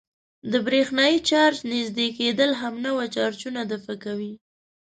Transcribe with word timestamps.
د 0.51 0.53
برېښنايي 0.65 1.19
چارج 1.29 1.57
نژدې 1.73 2.07
کېدل 2.17 2.51
همنوع 2.61 3.01
چارجونه 3.15 3.61
دفع 3.71 3.95
کوي. 4.03 4.33